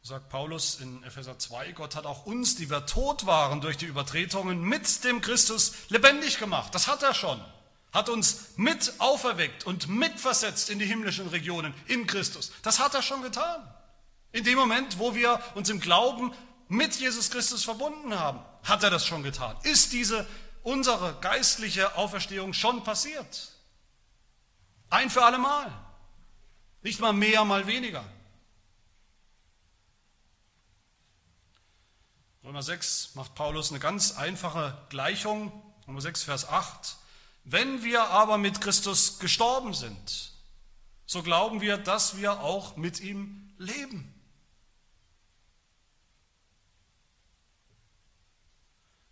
[0.02, 3.86] Sagt Paulus in Epheser 2, Gott hat auch uns, die wir tot waren durch die
[3.86, 6.74] Übertretungen, mit dem Christus lebendig gemacht.
[6.74, 7.40] Das hat er schon.
[7.92, 12.52] Hat uns mit auferweckt und mitversetzt in die himmlischen Regionen in Christus.
[12.64, 13.62] Das hat er schon getan.
[14.32, 16.34] In dem Moment, wo wir uns im Glauben
[16.68, 19.58] mit Jesus Christus verbunden haben, hat er das schon getan.
[19.64, 20.28] Ist diese
[20.64, 23.54] unsere geistliche Auferstehung schon passiert.
[24.90, 25.72] Ein für alle Mal.
[26.82, 28.04] Nicht mal mehr, mal weniger.
[32.44, 35.52] Römer 6 macht Paulus eine ganz einfache Gleichung.
[35.88, 36.98] Römer 6, Vers 8.
[37.44, 40.34] Wenn wir aber mit Christus gestorben sind,
[41.06, 44.19] so glauben wir, dass wir auch mit ihm leben.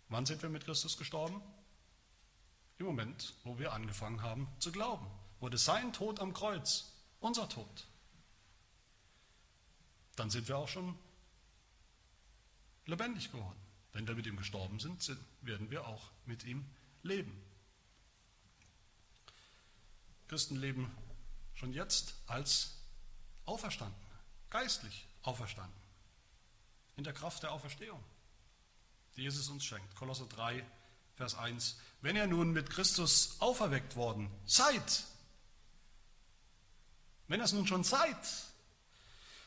[0.08, 1.42] Wann sind wir mit Christus gestorben?
[2.78, 5.06] Im Moment, wo wir angefangen haben zu glauben.
[5.40, 7.86] Wurde sein Tod am Kreuz unser Tod.
[10.16, 10.96] Dann sind wir auch schon
[12.86, 13.58] lebendig geworden.
[13.92, 16.64] Wenn wir mit ihm gestorben sind, werden wir auch mit ihm
[17.02, 17.42] leben.
[20.28, 20.94] Christen leben
[21.54, 22.76] schon jetzt als
[23.46, 23.98] auferstanden,
[24.50, 25.80] geistlich auferstanden,
[26.96, 28.02] in der Kraft der Auferstehung,
[29.16, 29.94] die Jesus uns schenkt.
[29.96, 30.64] Kolosser 3,
[31.16, 31.78] Vers 1.
[32.00, 35.04] Wenn ihr nun mit Christus auferweckt worden seid,
[37.26, 38.16] wenn ihr es nun schon seid,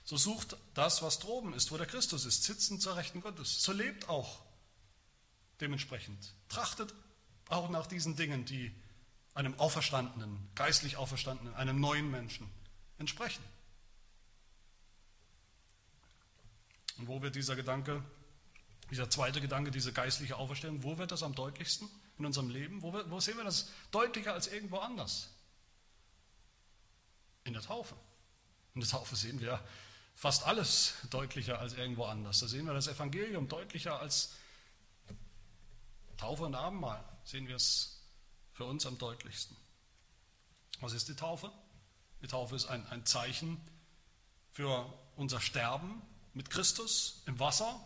[0.04, 3.64] so sucht das, was droben ist, wo der Christus ist, sitzend zur Rechten Gottes.
[3.64, 4.44] So lebt auch
[5.62, 6.34] dementsprechend.
[6.50, 6.94] Trachtet
[7.50, 8.76] auch nach diesen Dingen, die
[9.34, 12.50] einem Auferstandenen, geistlich Auferstandenen, einem neuen Menschen
[12.98, 13.44] entsprechen.
[16.98, 18.04] Und wo wird dieser Gedanke,
[18.92, 22.82] dieser zweite Gedanke, diese geistliche Auferstehung, wo wird das am deutlichsten in unserem Leben?
[22.82, 25.30] Wo, wo sehen wir das deutlicher als irgendwo anders?
[27.46, 27.96] In der Taufe.
[28.76, 29.64] In der Taufe sehen wir
[30.14, 32.40] fast alles deutlicher als irgendwo anders.
[32.42, 34.34] Da sehen wir das Evangelium deutlicher als
[36.18, 37.04] Taufe und Abendmahl.
[37.24, 38.02] Sehen wir es
[38.54, 39.56] für uns am deutlichsten.
[40.82, 41.52] Was ist die Taufe?
[42.22, 43.60] Die Taufe ist ein, ein Zeichen
[44.52, 46.02] für unser Sterben
[46.34, 47.80] mit Christus im Wasser.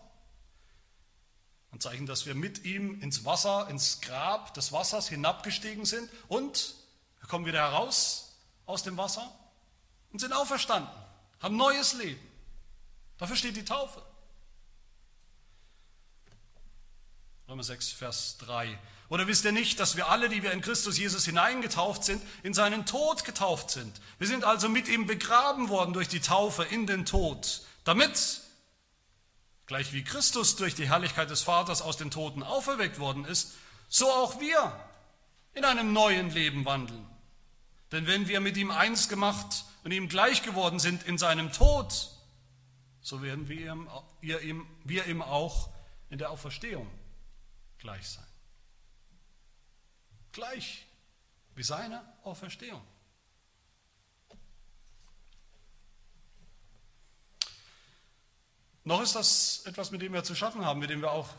[1.75, 6.73] Ein Zeichen, dass wir mit ihm ins Wasser, ins Grab des Wassers hinabgestiegen sind und
[7.19, 9.29] wir kommen wieder heraus aus dem Wasser
[10.13, 10.89] und sind auferstanden
[11.41, 12.25] haben neues Leben.
[13.17, 14.01] Dafür steht die Taufe.
[17.49, 18.79] Römer 6, Vers 3.
[19.09, 22.53] Oder wisst ihr nicht, dass wir alle, die wir in Christus Jesus hineingetauft sind, in
[22.53, 23.99] seinen Tod getauft sind?
[24.17, 28.44] Wir sind also mit ihm begraben worden durch die Taufe in den Tod, damit,
[29.67, 33.55] gleich wie Christus durch die Herrlichkeit des Vaters aus den Toten auferweckt worden ist,
[33.87, 34.79] so auch wir
[35.53, 37.07] in einem neuen Leben wandeln.
[37.91, 42.11] Denn wenn wir mit ihm eins gemacht und ihm gleich geworden sind in seinem Tod,
[43.01, 43.89] so werden wir ihm,
[44.21, 45.69] wir ihm, wir ihm auch
[46.09, 46.89] in der Auferstehung
[47.77, 48.25] gleich sein.
[50.31, 50.85] Gleich
[51.55, 52.81] wie seine Auferstehung.
[58.85, 61.29] Noch ist das etwas, mit dem wir zu schaffen haben, mit dem wir auch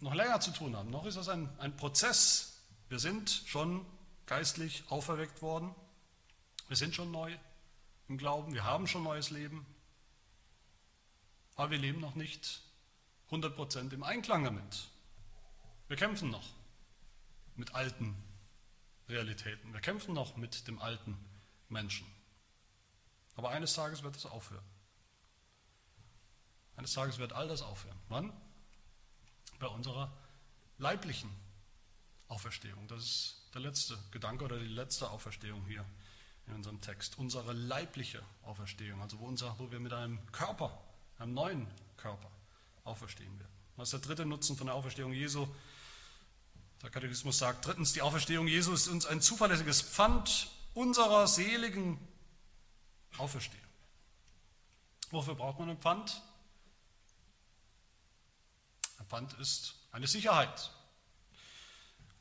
[0.00, 0.90] noch länger zu tun haben.
[0.90, 2.62] Noch ist das ein, ein Prozess.
[2.88, 3.84] Wir sind schon
[4.26, 5.74] geistlich auferweckt worden.
[6.68, 7.36] Wir sind schon neu
[8.08, 9.66] im Glauben, wir haben schon neues Leben,
[11.56, 12.60] aber wir leben noch nicht
[13.30, 14.88] 100% im Einklang damit.
[15.88, 16.48] Wir kämpfen noch
[17.56, 18.14] mit alten
[19.08, 21.18] Realitäten, wir kämpfen noch mit dem alten
[21.68, 22.06] Menschen.
[23.36, 24.64] Aber eines Tages wird es aufhören.
[26.78, 27.98] Eines Tages wird all das aufhören.
[28.08, 28.32] Wann?
[29.58, 30.12] Bei unserer
[30.78, 31.28] leiblichen
[32.28, 32.86] Auferstehung.
[32.86, 35.84] Das ist der letzte Gedanke oder die letzte Auferstehung hier
[36.46, 37.18] in unserem Text.
[37.18, 40.78] Unsere leibliche Auferstehung, also wo, unser, wo wir mit einem Körper,
[41.18, 42.30] einem neuen Körper
[42.84, 43.52] auferstehen werden.
[43.74, 45.48] Was ist der dritte Nutzen von der Auferstehung Jesu?
[46.84, 51.98] Der Katechismus sagt drittens, die Auferstehung Jesu ist uns ein zuverlässiges Pfand unserer seligen
[53.16, 53.66] Auferstehung.
[55.10, 56.22] Wofür braucht man ein Pfand?
[59.08, 60.70] Pfand ist eine Sicherheit.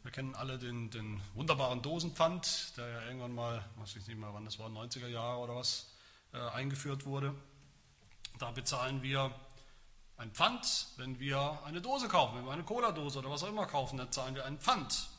[0.03, 4.33] Wir kennen alle den, den wunderbaren Dosenpfand, der ja irgendwann mal, weiß ich nicht mehr
[4.33, 5.91] wann das war, 90er Jahre oder was,
[6.31, 7.35] äh, eingeführt wurde.
[8.39, 9.35] Da bezahlen wir
[10.15, 13.65] ein Pfand, wenn wir eine Dose kaufen, wenn wir eine Cola-Dose oder was auch immer
[13.65, 15.09] kaufen, dann zahlen wir ein Pfand.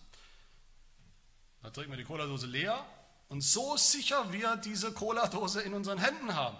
[1.62, 2.82] Da trinken wir die Cola-Dose leer
[3.28, 6.56] und so sicher wir diese Cola-Dose in unseren Händen haben,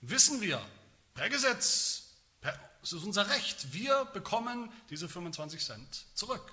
[0.00, 0.60] wissen wir,
[1.14, 2.09] per Gesetz,
[2.82, 6.52] es ist unser Recht, wir bekommen diese 25 Cent zurück.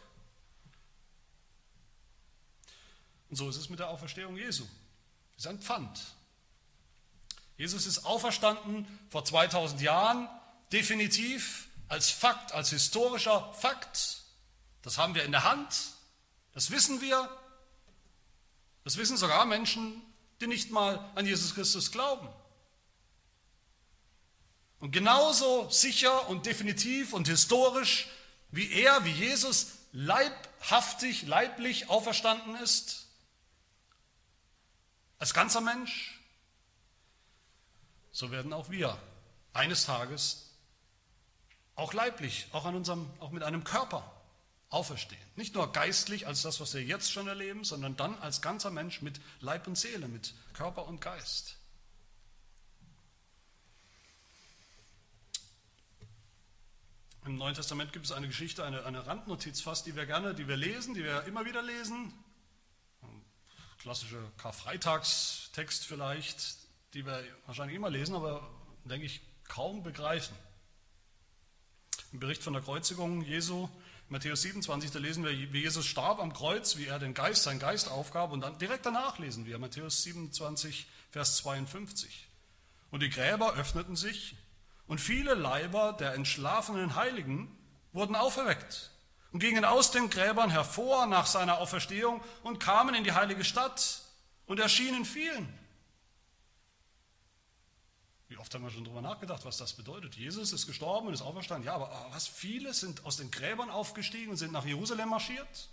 [3.30, 4.66] Und so ist es mit der Auferstehung Jesu.
[5.38, 6.00] Es ist ein Pfand.
[7.58, 10.30] Jesus ist auferstanden vor 2000 Jahren,
[10.72, 14.22] definitiv als Fakt, als historischer Fakt.
[14.82, 15.94] Das haben wir in der Hand,
[16.54, 17.30] das wissen wir.
[18.84, 20.02] Das wissen sogar Menschen,
[20.40, 22.30] die nicht mal an Jesus Christus glauben.
[24.80, 28.08] Und genauso sicher und definitiv und historisch,
[28.52, 33.08] wie er, wie Jesus leibhaftig, leiblich auferstanden ist,
[35.20, 36.20] als ganzer Mensch,
[38.12, 38.98] so werden auch wir
[39.54, 40.48] eines Tages
[41.76, 44.12] auch leiblich, auch, an unserem, auch mit einem Körper
[44.70, 45.22] auferstehen.
[45.36, 49.02] Nicht nur geistlich als das, was wir jetzt schon erleben, sondern dann als ganzer Mensch
[49.02, 51.56] mit Leib und Seele, mit Körper und Geist.
[57.28, 60.48] Im Neuen Testament gibt es eine Geschichte, eine, eine Randnotiz fast, die wir gerne, die
[60.48, 62.14] wir lesen, die wir immer wieder lesen.
[63.80, 66.56] Klassischer Karfreitagstext vielleicht,
[66.94, 68.50] die wir wahrscheinlich immer lesen, aber
[68.86, 70.38] denke ich kaum begreifen.
[72.14, 73.68] Im Bericht von der Kreuzigung Jesu
[74.08, 77.60] Matthäus 27, da lesen wir, wie Jesus starb am Kreuz, wie er den Geist, seinen
[77.60, 82.30] Geist aufgab und dann direkt danach lesen wir Matthäus 27, Vers 52.
[82.90, 84.38] Und die Gräber öffneten sich
[84.88, 87.56] und viele Leiber der entschlafenen Heiligen
[87.94, 88.92] wurden auferweckt
[89.32, 94.02] und gingen aus den Gräbern hervor nach seiner Auferstehung und kamen in die heilige Stadt
[94.46, 95.48] und erschienen vielen.
[98.30, 100.16] Wie oft haben wir schon darüber nachgedacht, was das bedeutet?
[100.16, 101.66] Jesus ist gestorben und ist auferstanden.
[101.66, 102.28] Ja, aber was?
[102.28, 105.70] Viele sind aus den Gräbern aufgestiegen und sind nach Jerusalem marschiert?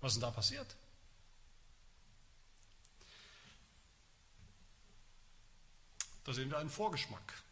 [0.00, 0.74] Was ist denn da passiert?
[6.24, 7.42] Da sehen wir einen Vorgeschmack.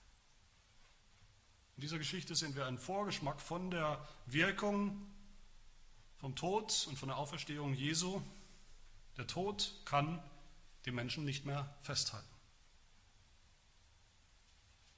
[1.81, 5.11] In dieser Geschichte sehen wir einen Vorgeschmack von der Wirkung
[6.19, 8.21] vom Tod und von der Auferstehung Jesu.
[9.17, 10.23] Der Tod kann
[10.85, 12.29] die Menschen nicht mehr festhalten.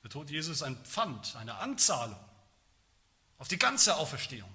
[0.02, 2.18] Der Tod Jesu ist ein Pfand, eine Anzahlung
[3.38, 4.50] auf die ganze Auferstehung.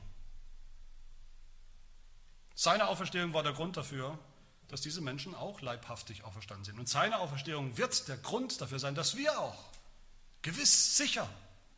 [2.56, 4.20] Seine Auferstehung war der Grund dafür,
[4.68, 6.78] dass diese Menschen auch leibhaftig auferstanden sind.
[6.78, 9.72] Und seine Auferstehung wird der Grund dafür sein, dass wir auch
[10.42, 11.30] gewiss, sicher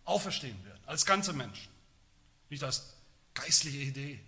[0.09, 1.71] auferstehen werden, als ganze Menschen.
[2.49, 2.95] Nicht als
[3.33, 4.19] geistliche Idee.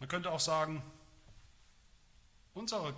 [0.00, 0.82] Man könnte auch sagen,
[2.54, 2.94] unsere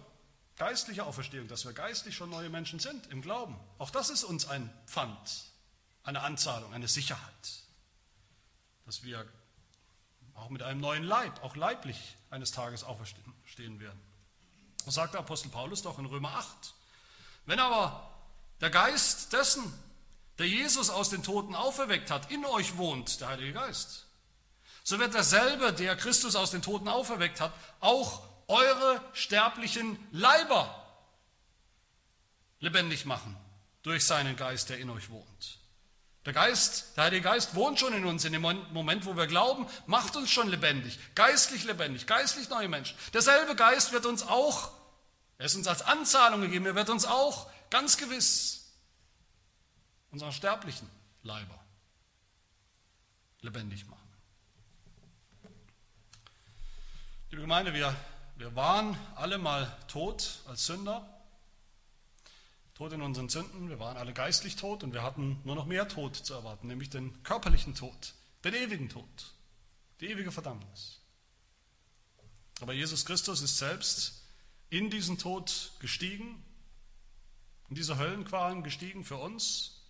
[0.57, 4.46] geistliche Auferstehung, dass wir geistlich schon neue Menschen sind im Glauben, auch das ist uns
[4.46, 5.44] ein Pfand,
[6.03, 7.64] eine Anzahlung, eine Sicherheit,
[8.85, 9.26] dass wir
[10.35, 14.09] auch mit einem neuen Leib, auch leiblich eines Tages auferstehen werden.
[14.84, 16.74] Das sagt der Apostel Paulus doch in Römer 8.
[17.46, 18.10] Wenn aber
[18.60, 19.72] der Geist dessen,
[20.38, 24.06] der Jesus aus den Toten auferweckt hat, in euch wohnt, der Heilige Geist,
[24.82, 30.74] so wird derselbe, der Christus aus den Toten auferweckt hat, auch eure sterblichen Leiber
[32.58, 33.36] lebendig machen
[33.82, 35.59] durch seinen Geist, der in euch wohnt.
[36.30, 38.24] Der Geist, der Heilige Geist wohnt schon in uns.
[38.24, 42.96] In dem Moment, wo wir glauben, macht uns schon lebendig, geistlich lebendig, geistlich neue Menschen.
[43.12, 44.70] Derselbe Geist wird uns auch,
[45.38, 48.70] er ist uns als Anzahlung gegeben, er wird uns auch ganz gewiss
[50.12, 50.88] unseren sterblichen
[51.24, 51.58] Leiber
[53.40, 54.08] lebendig machen.
[57.30, 57.92] Liebe Gemeinde, wir
[58.36, 61.09] wir waren alle mal tot als Sünder,
[62.80, 65.86] tot in unseren Sünden, wir waren alle geistlich tot und wir hatten nur noch mehr
[65.86, 69.34] Tod zu erwarten, nämlich den körperlichen Tod, den ewigen Tod,
[70.00, 70.98] die ewige Verdammnis.
[72.62, 74.22] Aber Jesus Christus ist selbst
[74.70, 76.42] in diesen Tod gestiegen,
[77.68, 79.82] in diese Höllenqualen gestiegen für uns.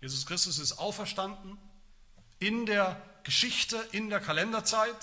[0.00, 1.58] Jesus Christus ist auferstanden
[2.38, 4.96] in der Geschichte, in der Kalenderzeit,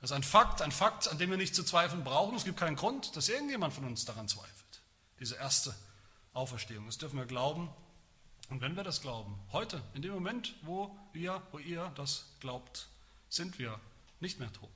[0.00, 2.34] das ist ein Fakt, ein Fakt, an dem wir nicht zu zweifeln brauchen.
[2.34, 4.82] Es gibt keinen Grund, dass irgendjemand von uns daran zweifelt.
[5.20, 5.72] Diese erste
[6.32, 7.68] Auferstehung, das dürfen wir glauben.
[8.48, 12.88] Und wenn wir das glauben, heute, in dem Moment, wo wir, wo ihr das glaubt,
[13.28, 13.80] sind wir
[14.20, 14.70] nicht mehr tot.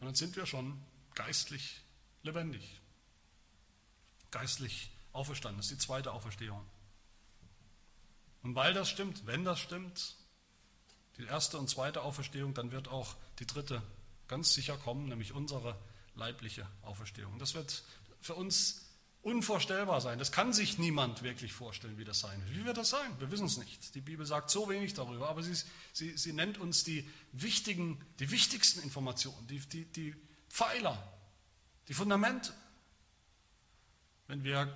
[0.00, 0.82] Und dann sind wir schon
[1.14, 1.80] geistlich
[2.22, 2.80] lebendig.
[4.30, 5.58] Geistlich auferstanden.
[5.58, 6.64] Das ist die zweite Auferstehung.
[8.42, 10.16] Und weil das stimmt, wenn das stimmt,
[11.16, 13.82] die erste und zweite Auferstehung, dann wird auch die dritte
[14.28, 15.78] ganz sicher kommen, nämlich unsere
[16.14, 17.38] leibliche Auferstehung.
[17.38, 17.82] Das wird
[18.20, 18.85] für uns
[19.26, 20.20] unvorstellbar sein.
[20.20, 22.56] Das kann sich niemand wirklich vorstellen, wie das sein wird.
[22.56, 23.10] Wie wird das sein?
[23.18, 23.94] Wir wissen es nicht.
[23.96, 25.52] Die Bibel sagt so wenig darüber, aber sie,
[25.92, 30.14] sie, sie nennt uns die wichtigen, die wichtigsten Informationen, die, die, die
[30.48, 30.96] Pfeiler,
[31.88, 32.52] die Fundamente.
[34.28, 34.72] Wenn wir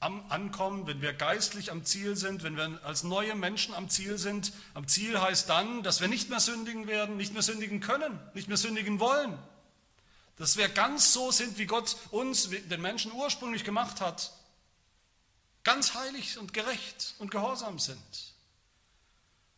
[0.00, 4.18] am Ankommen, wenn wir geistlich am Ziel sind, wenn wir als neue Menschen am Ziel
[4.18, 4.52] sind.
[4.74, 8.48] Am Ziel heißt dann, dass wir nicht mehr sündigen werden, nicht mehr sündigen können, nicht
[8.48, 9.38] mehr sündigen wollen.
[10.36, 14.32] Dass wir ganz so sind, wie Gott uns, den Menschen ursprünglich gemacht hat.
[15.64, 18.32] Ganz heilig und gerecht und gehorsam sind.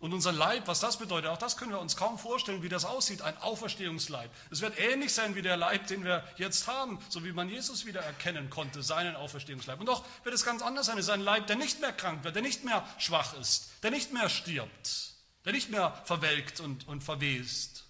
[0.04, 2.84] Und unser Leib, was das bedeutet, auch das können wir uns kaum vorstellen, wie das
[2.84, 4.30] aussieht, ein Auferstehungsleib.
[4.50, 7.86] Es wird ähnlich sein wie der Leib, den wir jetzt haben, so wie man Jesus
[7.86, 9.80] wieder erkennen konnte, seinen Auferstehungsleib.
[9.80, 10.98] Und doch wird es ganz anders sein.
[10.98, 13.92] Es ist ein Leib, der nicht mehr krank wird, der nicht mehr schwach ist, der
[13.92, 15.14] nicht mehr stirbt,
[15.46, 17.83] der nicht mehr verwelkt und, und verwest.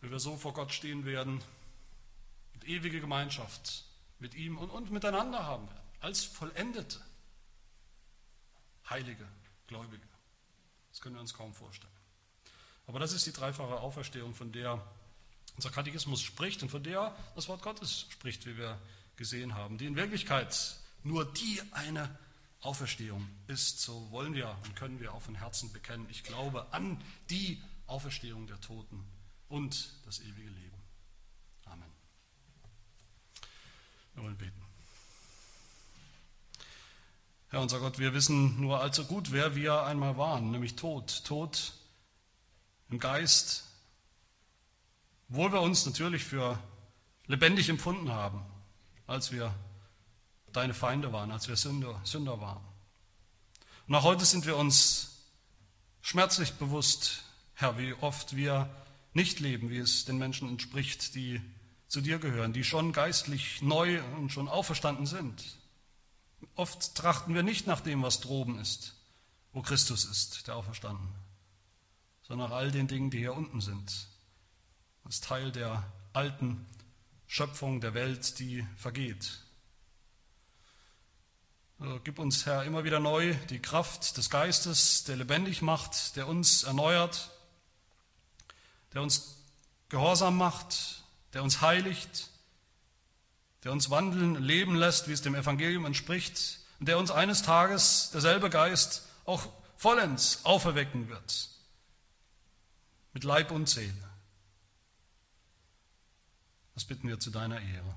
[0.00, 1.42] Wenn wir so vor Gott stehen werden,
[2.60, 3.84] und ewige Gemeinschaft
[4.18, 7.00] mit ihm und, und miteinander haben werden, als vollendete,
[8.88, 9.26] heilige
[9.66, 10.06] Gläubige.
[10.90, 11.92] Das können wir uns kaum vorstellen.
[12.86, 14.84] Aber das ist die dreifache Auferstehung, von der
[15.56, 18.80] unser Katechismus spricht und von der das Wort Gottes spricht, wie wir
[19.16, 22.18] gesehen haben, die in Wirklichkeit nur die eine
[22.60, 26.06] Auferstehung ist, so wollen wir und können wir auch von Herzen bekennen.
[26.10, 29.06] Ich glaube an die Auferstehung der Toten
[29.50, 30.78] und das ewige Leben.
[31.66, 31.90] Amen.
[34.14, 34.60] Wir wollen beten.
[37.50, 41.24] Herr unser Gott, wir wissen nur allzu gut, wer wir einmal waren, nämlich tot.
[41.24, 41.72] Tot
[42.90, 43.64] im Geist,
[45.28, 46.58] obwohl wir uns natürlich für
[47.26, 48.44] lebendig empfunden haben,
[49.08, 49.52] als wir
[50.52, 52.64] deine Feinde waren, als wir Sünder, Sünder waren.
[53.88, 55.24] Und auch heute sind wir uns
[56.02, 57.24] schmerzlich bewusst,
[57.54, 58.70] Herr, wie oft wir
[59.12, 61.40] nicht leben, wie es den Menschen entspricht, die
[61.88, 65.58] zu dir gehören, die schon geistlich neu und schon auferstanden sind.
[66.54, 68.94] Oft trachten wir nicht nach dem, was droben ist,
[69.52, 71.08] wo Christus ist, der Auferstanden,
[72.22, 74.06] sondern nach all den Dingen, die hier unten sind,
[75.04, 76.64] als Teil der alten
[77.26, 79.40] Schöpfung der Welt, die vergeht.
[81.80, 86.28] Also gib uns, Herr, immer wieder neu die Kraft des Geistes, der lebendig macht, der
[86.28, 87.30] uns erneuert,
[88.92, 89.44] der uns
[89.88, 92.30] gehorsam macht, der uns heiligt,
[93.64, 98.10] der uns wandeln, leben lässt, wie es dem Evangelium entspricht, und der uns eines Tages,
[98.12, 101.50] derselbe Geist, auch vollends auferwecken wird,
[103.12, 104.10] mit Leib und Seele.
[106.74, 107.96] Das bitten wir zu deiner Ehre.